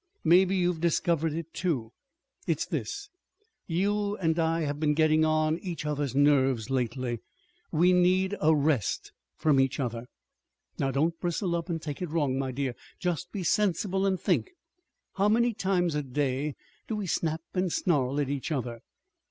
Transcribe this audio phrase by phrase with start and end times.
[0.23, 1.91] Maybe you've discovered it, too.
[2.47, 3.09] It's this:
[3.67, 7.19] you and I have been getting on each other's nerves, lately.
[7.71, 10.07] We need a rest from each other.
[10.79, 12.73] Now, don't bristle up and take it wrong, my dear.
[12.99, 14.49] Just be sensible and think.
[15.17, 16.55] How many times a day
[16.87, 18.79] do we snap and snarl at each other?